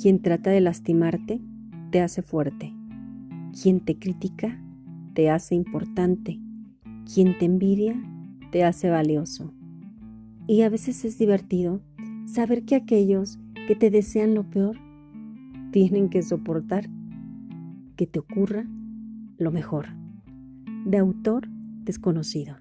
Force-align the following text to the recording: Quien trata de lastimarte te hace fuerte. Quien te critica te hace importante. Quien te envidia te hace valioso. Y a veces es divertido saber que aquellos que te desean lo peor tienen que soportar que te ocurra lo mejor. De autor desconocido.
Quien 0.00 0.22
trata 0.22 0.48
de 0.48 0.62
lastimarte 0.62 1.42
te 1.90 2.00
hace 2.00 2.22
fuerte. 2.22 2.72
Quien 3.60 3.80
te 3.80 3.98
critica 3.98 4.58
te 5.12 5.28
hace 5.28 5.54
importante. 5.54 6.40
Quien 7.12 7.36
te 7.36 7.44
envidia 7.44 8.02
te 8.50 8.64
hace 8.64 8.88
valioso. 8.88 9.52
Y 10.46 10.62
a 10.62 10.70
veces 10.70 11.04
es 11.04 11.18
divertido 11.18 11.82
saber 12.24 12.64
que 12.64 12.76
aquellos 12.76 13.38
que 13.66 13.76
te 13.76 13.90
desean 13.90 14.34
lo 14.34 14.48
peor 14.48 14.78
tienen 15.70 16.08
que 16.08 16.22
soportar 16.22 16.88
que 17.96 18.06
te 18.06 18.20
ocurra 18.20 18.64
lo 19.36 19.50
mejor. 19.50 19.88
De 20.86 20.96
autor 20.96 21.46
desconocido. 21.84 22.56